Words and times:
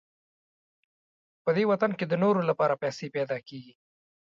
په 1.43 1.49
دې 1.55 1.63
وطن 1.71 1.91
کې 1.97 2.05
د 2.07 2.13
نورو 2.23 2.41
لپاره 2.49 2.79
پیسې 2.83 3.07
پیدا 3.15 3.37
کېږي. 3.47 3.73